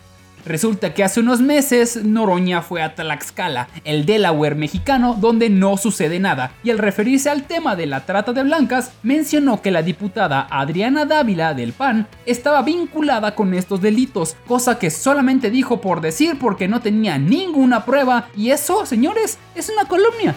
[0.44, 6.18] Resulta que hace unos meses Noroña fue a Tlaxcala, el Delaware mexicano, donde no sucede
[6.18, 10.48] nada, y al referirse al tema de la trata de blancas, mencionó que la diputada
[10.50, 16.37] Adriana Dávila del PAN estaba vinculada con estos delitos, cosa que solamente dijo por decir
[16.40, 20.35] porque no tenía ninguna prueba, y eso, señores, es una calumnia.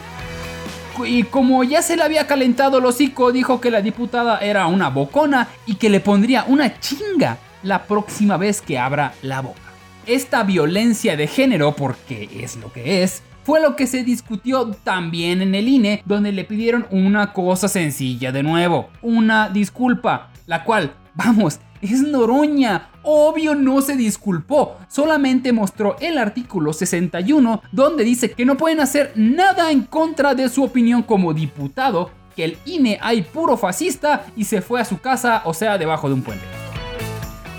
[1.04, 4.90] Y como ya se le había calentado el hocico, dijo que la diputada era una
[4.90, 9.65] bocona y que le pondría una chinga la próxima vez que abra la boca.
[10.08, 15.42] Esta violencia de género, porque es lo que es, fue lo que se discutió también
[15.42, 20.94] en el INE, donde le pidieron una cosa sencilla de nuevo, una disculpa, la cual,
[21.14, 22.90] vamos, es Noroña.
[23.04, 29.12] Obvio no se disculpó, solamente mostró el artículo 61 donde dice que no pueden hacer
[29.16, 34.46] nada en contra de su opinión como diputado, que el INE hay puro fascista y
[34.46, 36.55] se fue a su casa, o sea, debajo de un puente.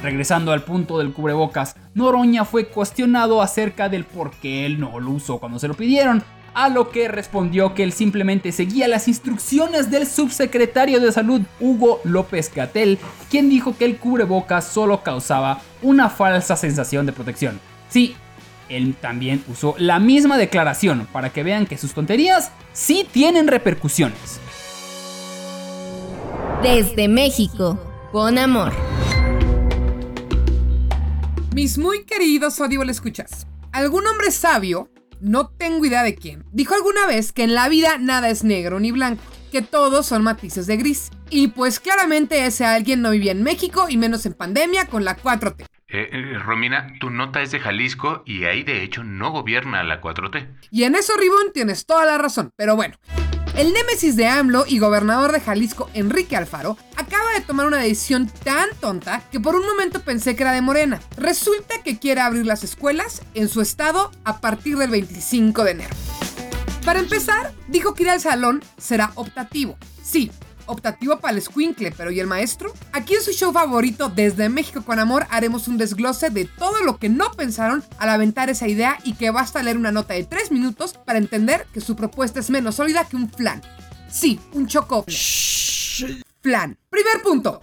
[0.03, 5.11] Regresando al punto del cubrebocas, Noroña fue cuestionado acerca del por qué él no lo
[5.11, 6.23] usó cuando se lo pidieron,
[6.57, 12.01] a lo que respondió que él simplemente seguía las instrucciones del subsecretario de salud Hugo
[12.05, 12.99] López Gatel,
[13.31, 17.61] quien dijo que el cubrebocas solo causaba una falsa sensación de protección.
[17.91, 18.17] Sí,
[18.69, 24.41] él también usó la misma declaración para que vean que sus tonterías sí tienen repercusiones.
[26.63, 27.79] Desde México,
[28.13, 28.73] con amor.
[31.57, 33.47] Mis muy queridos Audible escuchas.
[33.73, 34.91] Algún hombre sabio,
[35.23, 38.79] no tengo idea de quién, dijo alguna vez que en la vida nada es negro
[38.79, 41.11] ni blanco, que todos son matices de gris.
[41.31, 45.17] Y pues claramente ese alguien no vivía en México y menos en pandemia con la
[45.17, 45.63] 4T.
[45.89, 50.03] Eh, eh, Romina, tu nota es de Jalisco y ahí de hecho no gobierna la
[50.03, 50.59] 4T.
[50.71, 52.51] Y en eso, Ribón, tienes toda la razón.
[52.57, 52.97] Pero bueno,
[53.57, 58.31] el némesis de AMLO y gobernador de Jalisco, Enrique Alfaro, acaba de tomar una decisión
[58.45, 61.01] tan tonta que por un momento pensé que era de Morena.
[61.17, 65.95] Resulta que quiere abrir las escuelas en su estado a partir del 25 de enero.
[66.85, 69.79] Para empezar, dijo que ir al salón será optativo.
[70.05, 70.31] Sí,
[70.67, 72.73] optativo para el squinkle, pero ¿y el maestro?
[72.93, 76.99] Aquí en su show favorito, Desde México con Amor, haremos un desglose de todo lo
[76.99, 80.53] que no pensaron al aventar esa idea y que basta leer una nota de 3
[80.53, 83.63] minutos para entender que su propuesta es menos sólida que un flan.
[84.11, 85.05] Sí, un choco
[86.43, 86.79] flan.
[86.91, 87.61] Primer punto.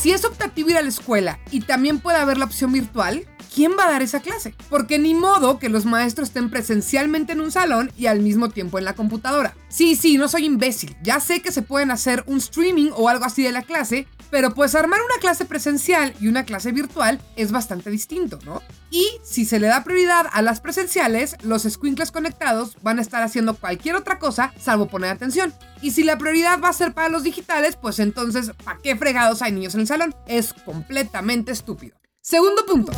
[0.00, 3.72] Si es optativo ir a la escuela y también puede haber la opción virtual, ¿quién
[3.78, 4.54] va a dar esa clase?
[4.68, 8.78] Porque ni modo que los maestros estén presencialmente en un salón y al mismo tiempo
[8.78, 9.54] en la computadora.
[9.68, 10.96] Sí, sí, no soy imbécil.
[11.02, 14.54] Ya sé que se pueden hacer un streaming o algo así de la clase, pero
[14.54, 18.62] pues armar una clase presencial y una clase virtual es bastante distinto, ¿no?
[18.90, 23.22] Y si se le da prioridad a las presenciales, los squinkles conectados van a estar
[23.22, 25.52] haciendo cualquier otra cosa salvo poner atención.
[25.82, 29.42] Y si la prioridad va a ser para los digitales, pues entonces, ¿para qué fregados
[29.42, 30.14] hay niños en el salón?
[30.26, 31.99] Es completamente estúpido.
[32.22, 32.92] Segundo punto.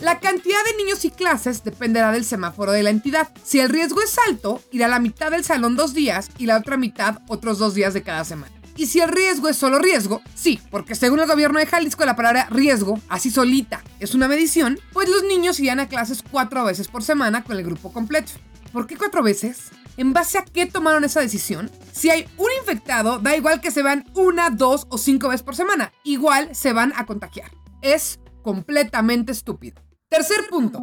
[0.00, 3.28] La cantidad de niños y clases dependerá del semáforo de la entidad.
[3.44, 6.76] Si el riesgo es alto, irá la mitad del salón dos días y la otra
[6.76, 8.52] mitad otros dos días de cada semana.
[8.76, 12.16] Y si el riesgo es solo riesgo, sí, porque según el gobierno de Jalisco la
[12.16, 16.88] palabra riesgo, así solita, es una medición, pues los niños irían a clases cuatro veces
[16.88, 18.32] por semana con el grupo completo.
[18.72, 19.70] ¿Por qué cuatro veces?
[19.96, 21.70] ¿En base a qué tomaron esa decisión?
[21.92, 25.54] Si hay un infectado, da igual que se van una, dos o cinco veces por
[25.54, 27.52] semana, igual se van a contagiar.
[27.80, 29.82] Es completamente estúpido.
[30.08, 30.80] Tercer punto.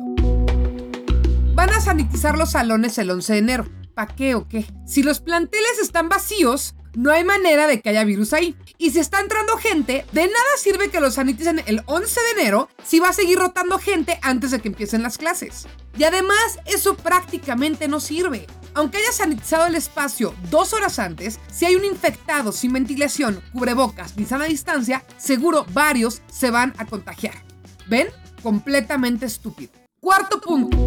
[1.55, 3.69] Van a sanitizar los salones el 11 de enero.
[3.93, 4.65] ¿Para qué o qué?
[4.85, 8.57] Si los planteles están vacíos, no hay manera de que haya virus ahí.
[8.77, 12.69] Y si está entrando gente, de nada sirve que los saniticen el 11 de enero
[12.83, 15.67] si va a seguir rotando gente antes de que empiecen las clases.
[15.97, 18.47] Y además, eso prácticamente no sirve.
[18.73, 24.17] Aunque haya sanitizado el espacio dos horas antes, si hay un infectado sin ventilación, cubrebocas
[24.17, 27.50] ni sana distancia, seguro varios se van a contagiar.
[27.91, 28.07] ¿Ven?
[28.41, 29.73] Completamente estúpido.
[29.99, 30.77] Cuarto punto.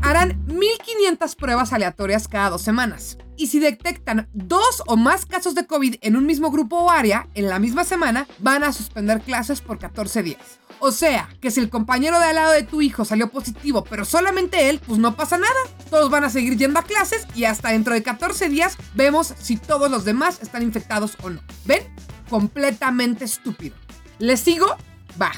[0.00, 3.18] harán 1500 pruebas aleatorias cada dos semanas.
[3.36, 7.28] Y si detectan dos o más casos de COVID en un mismo grupo o área
[7.34, 10.60] en la misma semana, van a suspender clases por 14 días.
[10.78, 14.06] O sea, que si el compañero de al lado de tu hijo salió positivo, pero
[14.06, 15.60] solamente él, pues no pasa nada.
[15.90, 19.58] Todos van a seguir yendo a clases y hasta dentro de 14 días vemos si
[19.58, 21.42] todos los demás están infectados o no.
[21.66, 21.82] ¿Ven?
[22.30, 23.76] Completamente estúpido.
[24.18, 24.74] ¿Les sigo?
[25.20, 25.32] Va.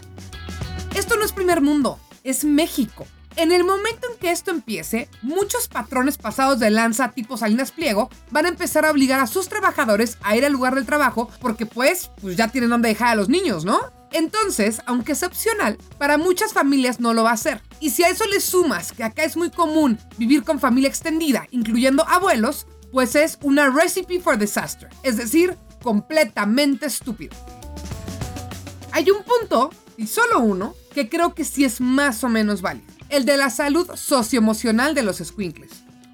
[0.94, 3.06] Esto no es primer mundo, es México.
[3.36, 8.10] En el momento en que esto empiece, muchos patrones pasados de lanza tipo Salinas Pliego
[8.30, 11.64] van a empezar a obligar a sus trabajadores a ir al lugar del trabajo porque
[11.64, 13.80] pues, pues ya tienen donde dejar a los niños, ¿no?
[14.12, 17.62] Entonces, aunque es opcional, para muchas familias no lo va a hacer.
[17.78, 21.46] Y si a eso le sumas que acá es muy común vivir con familia extendida,
[21.52, 27.36] incluyendo abuelos, pues es una recipe for disaster, es decir, completamente estúpido.
[29.00, 32.86] Hay un punto, y solo uno, que creo que sí es más o menos válido,
[33.08, 35.70] el de la salud socioemocional de los squinkles.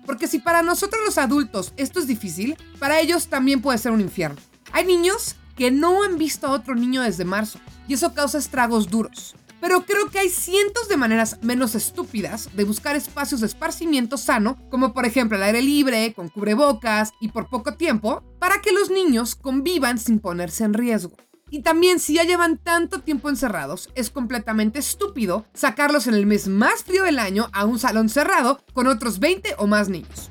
[0.06, 4.00] Porque si para nosotros los adultos esto es difícil, para ellos también puede ser un
[4.00, 4.40] infierno.
[4.70, 8.88] Hay niños que no han visto a otro niño desde marzo, y eso causa estragos
[8.88, 9.34] duros.
[9.60, 14.58] Pero creo que hay cientos de maneras menos estúpidas de buscar espacios de esparcimiento sano,
[14.70, 18.90] como por ejemplo el aire libre, con cubrebocas y por poco tiempo, para que los
[18.90, 21.16] niños convivan sin ponerse en riesgo.
[21.48, 26.48] Y también si ya llevan tanto tiempo encerrados, es completamente estúpido sacarlos en el mes
[26.48, 30.28] más frío del año a un salón cerrado con otros 20 o más niños.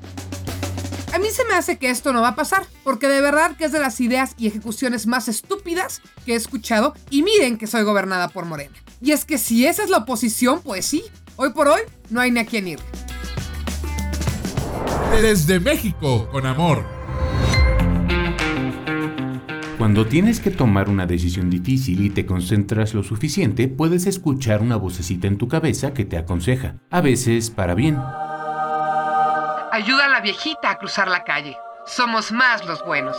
[1.14, 3.64] A mí se me hace que esto no va a pasar, porque de verdad que
[3.64, 7.84] es de las ideas y ejecuciones más estúpidas que he escuchado y miren que soy
[7.84, 8.76] gobernada por Morena.
[9.00, 11.02] Y es que si esa es la oposición, pues sí,
[11.36, 12.80] hoy por hoy no hay ni a quién ir.
[15.22, 16.95] Desde México, con amor.
[19.86, 24.74] Cuando tienes que tomar una decisión difícil y te concentras lo suficiente, puedes escuchar una
[24.74, 27.94] vocecita en tu cabeza que te aconseja, a veces para bien.
[29.70, 31.56] Ayuda a la viejita a cruzar la calle.
[31.86, 33.16] Somos más los buenos.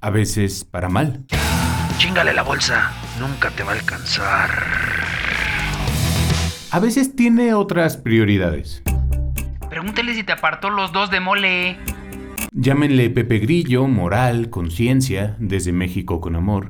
[0.00, 1.24] A veces para mal.
[1.98, 4.50] Chingale la bolsa, nunca te va a alcanzar.
[6.72, 8.82] A veces tiene otras prioridades.
[9.68, 11.78] Pregúntele si te apartó los dos de mole.
[12.52, 16.68] Llámenle Pepe Grillo, moral, conciencia, desde México con amor.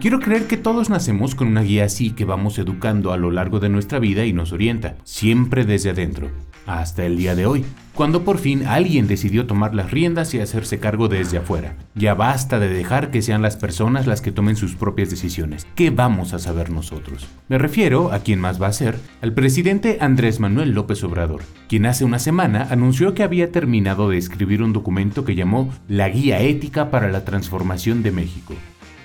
[0.00, 3.60] Quiero creer que todos nacemos con una guía así que vamos educando a lo largo
[3.60, 6.28] de nuestra vida y nos orienta, siempre desde adentro
[6.66, 10.78] hasta el día de hoy, cuando por fin alguien decidió tomar las riendas y hacerse
[10.78, 11.76] cargo desde afuera.
[11.94, 15.66] Ya basta de dejar que sean las personas las que tomen sus propias decisiones.
[15.74, 17.26] ¿Qué vamos a saber nosotros?
[17.48, 21.86] Me refiero a quien más va a ser, al presidente Andrés Manuel López Obrador, quien
[21.86, 26.40] hace una semana anunció que había terminado de escribir un documento que llamó La Guía
[26.40, 28.54] Ética para la Transformación de México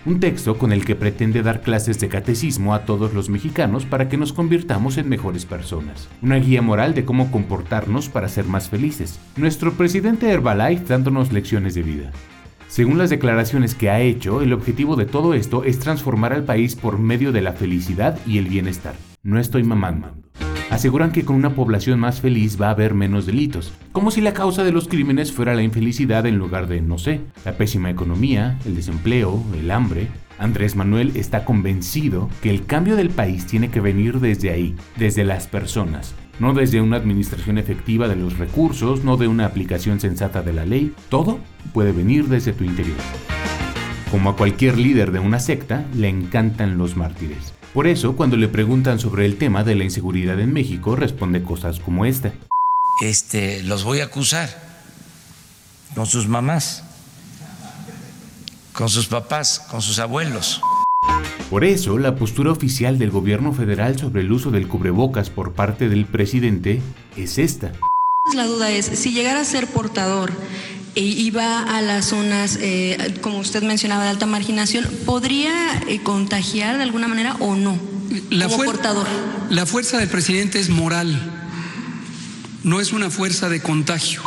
[0.05, 4.09] un texto con el que pretende dar clases de catecismo a todos los mexicanos para
[4.09, 6.07] que nos convirtamos en mejores personas.
[6.21, 9.19] Una guía moral de cómo comportarnos para ser más felices.
[9.35, 12.11] Nuestro presidente Herbalife dándonos lecciones de vida.
[12.67, 16.75] Según las declaraciones que ha hecho, el objetivo de todo esto es transformar al país
[16.75, 18.93] por medio de la felicidad y el bienestar.
[19.23, 20.28] No estoy mamando
[20.69, 24.33] aseguran que con una población más feliz va a haber menos delitos, como si la
[24.33, 28.57] causa de los crímenes fuera la infelicidad en lugar de, no sé, la pésima economía,
[28.65, 30.07] el desempleo, el hambre.
[30.37, 35.25] Andrés Manuel está convencido que el cambio del país tiene que venir desde ahí, desde
[35.25, 40.41] las personas, no desde una administración efectiva de los recursos, no de una aplicación sensata
[40.41, 41.39] de la ley, todo
[41.73, 42.97] puede venir desde tu interior.
[44.11, 47.58] Como a cualquier líder de una secta, le encantan los mártires.
[47.73, 51.79] Por eso, cuando le preguntan sobre el tema de la inseguridad en México, responde cosas
[51.79, 52.33] como esta.
[53.01, 54.49] Este, los voy a acusar
[55.93, 56.83] con sus mamás,
[58.73, 60.61] con sus papás, con sus abuelos.
[61.51, 65.89] Por eso, la postura oficial del gobierno federal sobre el uso del cubrebocas por parte
[65.89, 66.81] del presidente
[67.15, 67.71] es esta.
[68.33, 70.31] La duda es, si llegara a ser portador
[71.01, 76.83] iba a las zonas, eh, como usted mencionaba, de alta marginación, ¿podría eh, contagiar de
[76.83, 77.79] alguna manera o no?
[78.29, 79.07] La, como portador.
[79.49, 81.19] la fuerza del presidente es moral,
[82.63, 84.23] no es una fuerza de contagio.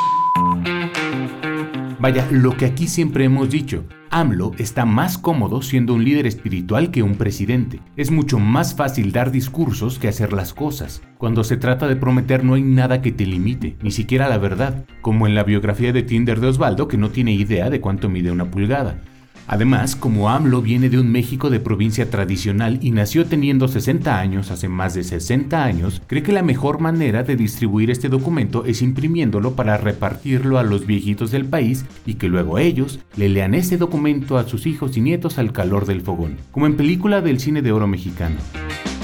[2.03, 6.91] Vaya, lo que aquí siempre hemos dicho, AMLO está más cómodo siendo un líder espiritual
[6.91, 7.79] que un presidente.
[7.97, 11.01] Es mucho más fácil dar discursos que hacer las cosas.
[11.17, 14.85] Cuando se trata de prometer no hay nada que te limite, ni siquiera la verdad,
[15.01, 18.33] como en la biografía de Tinder de Osvaldo que no tiene idea de cuánto mide
[18.33, 19.01] una pulgada.
[19.47, 24.51] Además, como AMLO viene de un México de provincia tradicional y nació teniendo 60 años
[24.51, 28.83] hace más de 60 años, cree que la mejor manera de distribuir este documento es
[28.83, 33.77] imprimiéndolo para repartirlo a los viejitos del país y que luego ellos le lean ese
[33.77, 37.63] documento a sus hijos y nietos al calor del fogón, como en película del cine
[37.63, 38.37] de oro mexicano.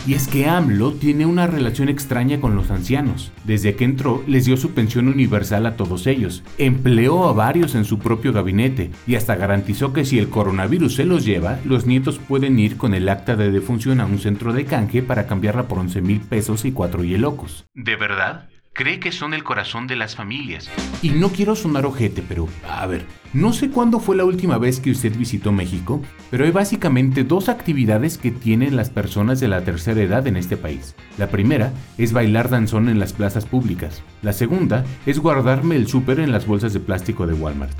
[0.07, 3.33] Y es que AMLO tiene una relación extraña con los ancianos.
[3.45, 7.85] Desde que entró, les dio su pensión universal a todos ellos, empleó a varios en
[7.85, 12.19] su propio gabinete y hasta garantizó que si el coronavirus se los lleva, los nietos
[12.19, 15.79] pueden ir con el acta de defunción a un centro de canje para cambiarla por
[15.79, 17.67] 11 mil pesos y cuatro hielocos.
[17.75, 18.49] ¿De verdad?
[18.79, 20.71] Cree que son el corazón de las familias.
[21.03, 24.79] Y no quiero sonar ojete, pero a ver, no sé cuándo fue la última vez
[24.79, 26.01] que usted visitó México,
[26.31, 30.57] pero hay básicamente dos actividades que tienen las personas de la tercera edad en este
[30.57, 30.95] país.
[31.19, 34.05] La primera es bailar danzón en las plazas públicas.
[34.23, 37.77] La segunda es guardarme el súper en las bolsas de plástico de Walmart.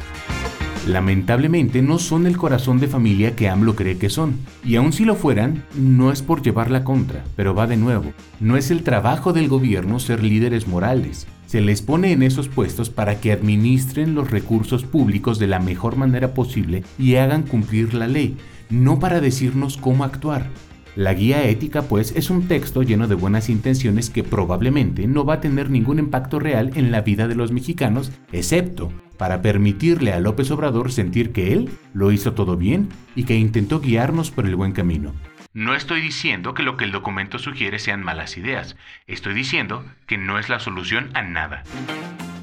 [0.89, 4.39] Lamentablemente no son el corazón de familia que AMLO cree que son.
[4.65, 8.15] Y aun si lo fueran, no es por llevar la contra, pero va de nuevo.
[8.41, 11.27] No es el trabajo del gobierno ser líderes morales.
[11.45, 15.97] Se les pone en esos puestos para que administren los recursos públicos de la mejor
[15.97, 18.39] manera posible y hagan cumplir la ley,
[18.71, 20.49] no para decirnos cómo actuar.
[20.97, 25.35] La guía ética, pues, es un texto lleno de buenas intenciones que probablemente no va
[25.35, 30.21] a tener ningún impacto real en la vida de los mexicanos, excepto para permitirle a
[30.21, 34.57] López Obrador sentir que él lo hizo todo bien y que intentó guiarnos por el
[34.57, 35.13] buen camino.
[35.53, 40.17] No estoy diciendo que lo que el documento sugiere sean malas ideas, estoy diciendo que
[40.17, 41.65] no es la solución a nada.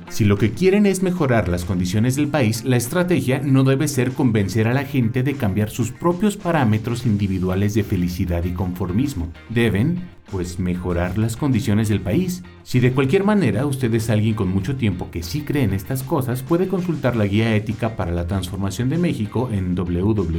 [0.09, 4.11] Si lo que quieren es mejorar las condiciones del país, la estrategia no debe ser
[4.11, 9.31] convencer a la gente de cambiar sus propios parámetros individuales de felicidad y conformismo.
[9.49, 12.43] Deben, pues, mejorar las condiciones del país.
[12.63, 16.03] Si de cualquier manera usted es alguien con mucho tiempo que sí cree en estas
[16.03, 20.29] cosas, puede consultar la guía ética para la transformación de México en www.gov.mx.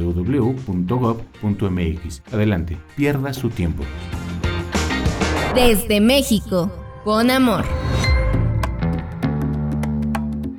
[2.31, 3.83] Adelante, pierda su tiempo.
[5.53, 6.71] Desde México,
[7.03, 7.65] con amor.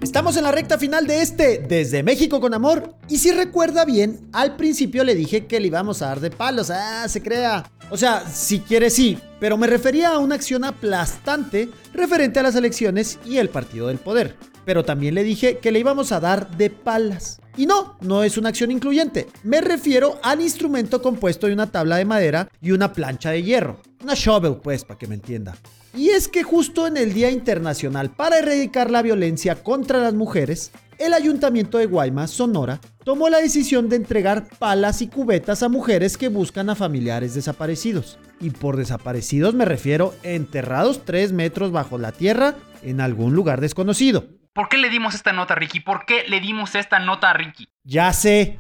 [0.09, 2.95] Estamos en la recta final de este Desde México con Amor.
[3.11, 6.71] Y si recuerda bien, al principio le dije que le íbamos a dar de palos.
[6.71, 7.71] Ah, se crea.
[7.91, 12.55] O sea, si quiere sí, pero me refería a una acción aplastante referente a las
[12.55, 14.35] elecciones y el partido del poder.
[14.65, 17.43] Pero también le dije que le íbamos a dar de palas.
[17.59, 19.27] Y no, no es una acción incluyente.
[19.43, 23.83] Me refiero al instrumento compuesto de una tabla de madera y una plancha de hierro.
[24.03, 25.55] Una shovel, pues, para que me entienda.
[25.95, 30.71] Y es que justo en el Día Internacional para erradicar la violencia contra las mujeres,
[30.99, 36.17] el Ayuntamiento de Guaymas, Sonora, tomó la decisión de entregar palas y cubetas a mujeres
[36.19, 38.19] que buscan a familiares desaparecidos.
[38.41, 44.27] Y por desaparecidos me refiero enterrados 3 metros bajo la tierra en algún lugar desconocido.
[44.53, 45.81] ¿Por qué le dimos esta nota a Ricky?
[45.81, 47.69] ¿Por qué le dimos esta nota a Ricky?
[47.85, 48.57] Ya sé.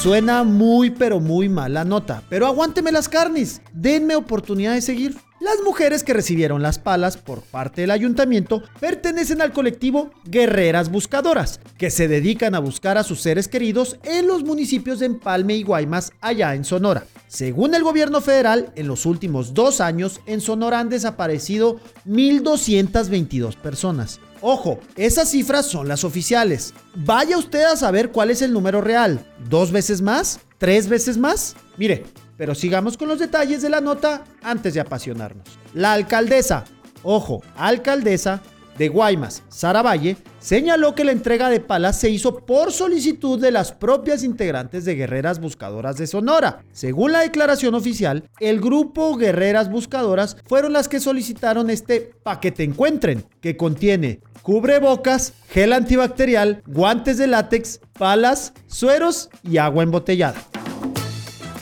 [0.00, 5.16] Suena muy pero muy mal la nota, pero aguánteme las carnes, denme oportunidad de seguir.
[5.40, 11.60] Las mujeres que recibieron las palas por parte del ayuntamiento pertenecen al colectivo Guerreras Buscadoras,
[11.76, 15.64] que se dedican a buscar a sus seres queridos en los municipios de Empalme y
[15.64, 17.06] Guaymas, allá en Sonora.
[17.26, 24.20] Según el gobierno federal, en los últimos dos años en Sonora han desaparecido 1.222 personas.
[24.40, 26.74] Ojo, esas cifras son las oficiales.
[26.94, 29.26] Vaya usted a saber cuál es el número real.
[29.48, 30.38] ¿Dos veces más?
[30.58, 31.56] ¿Tres veces más?
[31.76, 32.04] Mire,
[32.36, 35.46] pero sigamos con los detalles de la nota antes de apasionarnos.
[35.72, 36.64] La alcaldesa,
[37.02, 38.42] ojo, alcaldesa
[38.78, 43.50] de Guaymas, Sara Valle, señaló que la entrega de palas se hizo por solicitud de
[43.50, 46.60] las propias integrantes de Guerreras Buscadoras de Sonora.
[46.72, 53.24] Según la declaración oficial, el grupo Guerreras Buscadoras fueron las que solicitaron este paquete encuentren,
[53.40, 60.42] que contiene cubrebocas, gel antibacterial, guantes de látex, palas, sueros y agua embotellada.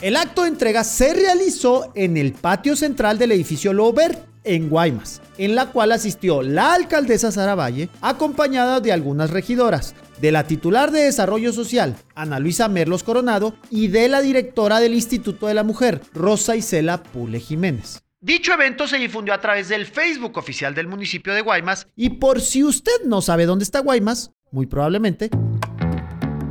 [0.03, 5.21] El acto de entrega se realizó en el patio central del edificio Lover en Guaymas,
[5.37, 10.91] en la cual asistió la alcaldesa Sara Valle, acompañada de algunas regidoras, de la titular
[10.91, 15.63] de Desarrollo Social, Ana Luisa Merlos Coronado, y de la directora del Instituto de la
[15.63, 18.03] Mujer, Rosa Isela Pule Jiménez.
[18.19, 22.41] Dicho evento se difundió a través del Facebook oficial del municipio de Guaymas y por
[22.41, 25.29] si usted no sabe dónde está Guaymas, muy probablemente,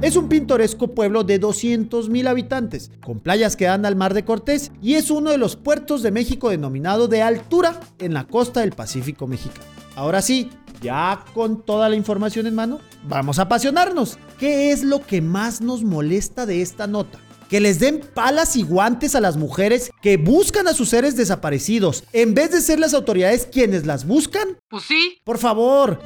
[0.03, 4.73] es un pintoresco pueblo de 200.000 habitantes, con playas que dan al mar de Cortés
[4.83, 8.73] y es uno de los puertos de México denominado de altura en la costa del
[8.73, 9.65] Pacífico mexicano.
[9.95, 10.51] Ahora sí,
[10.83, 14.19] ya con toda la información en mano, vamos a apasionarnos.
[14.41, 17.19] ¿Qué es lo que más nos molesta de esta nota?
[17.49, 22.03] que les den palas y guantes a las mujeres que buscan a sus seres desaparecidos,
[22.15, 24.57] en vez de ser las autoridades quienes las buscan?
[24.71, 25.19] Pues sí.
[25.23, 26.01] Por favor,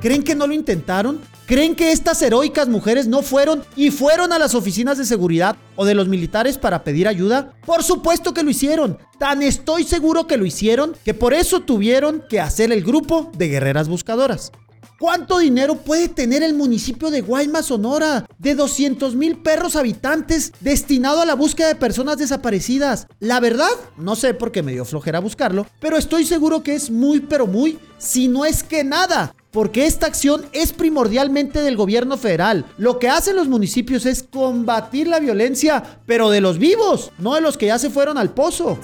[0.00, 1.20] ¿creen que no lo intentaron?
[1.46, 5.84] ¿Creen que estas heroicas mujeres no fueron y fueron a las oficinas de seguridad o
[5.84, 7.54] de los militares para pedir ayuda?
[7.66, 8.98] Por supuesto que lo hicieron.
[9.18, 13.48] Tan estoy seguro que lo hicieron que por eso tuvieron que hacer el grupo de
[13.48, 14.52] guerreras buscadoras.
[15.00, 18.26] ¿Cuánto dinero puede tener el municipio de Guaymas, Sonora?
[18.38, 23.06] De 200 mil perros habitantes destinado a la búsqueda de personas desaparecidas.
[23.18, 26.90] La verdad, no sé por qué me dio flojera buscarlo, pero estoy seguro que es
[26.90, 29.34] muy, pero muy, si no es que nada.
[29.50, 32.66] Porque esta acción es primordialmente del gobierno federal.
[32.78, 37.40] Lo que hacen los municipios es combatir la violencia, pero de los vivos, no de
[37.40, 38.78] los que ya se fueron al pozo.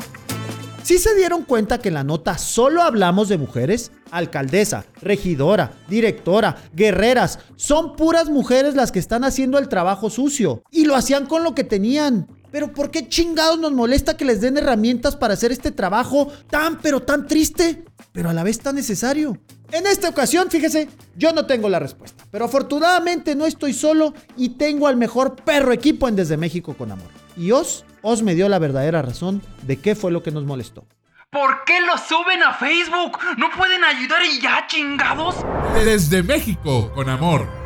[0.82, 6.56] Si se dieron cuenta que en la nota solo hablamos de mujeres, alcaldesa, regidora, directora,
[6.74, 10.62] guerreras, son puras mujeres las que están haciendo el trabajo sucio.
[10.70, 12.28] Y lo hacían con lo que tenían.
[12.56, 16.78] Pero ¿por qué chingados nos molesta que les den herramientas para hacer este trabajo tan
[16.78, 19.36] pero tan triste, pero a la vez tan necesario?
[19.72, 24.56] En esta ocasión, fíjese, yo no tengo la respuesta, pero afortunadamente no estoy solo y
[24.56, 27.08] tengo al mejor perro equipo en Desde México con Amor.
[27.36, 30.86] Y Os, Os me dio la verdadera razón de qué fue lo que nos molestó.
[31.28, 33.18] ¿Por qué lo suben a Facebook?
[33.36, 35.36] ¿No pueden ayudar y ya, chingados?
[35.84, 37.65] Desde México con Amor.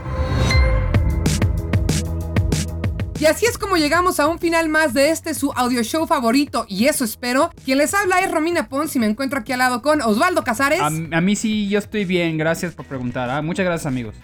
[3.20, 6.64] Y así es como llegamos a un final más de este su audio show favorito,
[6.68, 7.50] y eso espero.
[7.66, 10.80] Quien les habla es Romina Pons y me encuentro aquí al lado con Osvaldo Casares.
[10.80, 13.28] A, a mí sí, yo estoy bien, gracias por preguntar.
[13.28, 14.14] Ah, muchas gracias amigos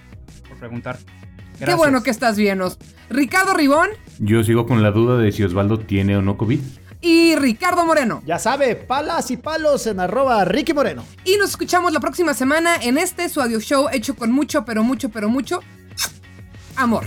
[0.48, 0.98] por preguntar.
[1.62, 2.78] Qué bueno que estás bien, Os.
[3.08, 3.88] Ricardo Ribón
[4.18, 6.60] Yo sigo con la duda de si Osvaldo tiene o no COVID.
[7.02, 8.22] y Ricardo Moreno.
[8.24, 11.04] Ya sabe, palas y palos en arroba Ricky Moreno.
[11.24, 14.82] Y nos escuchamos la próxima semana en este su audio show hecho con mucho, pero
[14.82, 15.60] mucho, pero mucho
[16.76, 17.06] amor.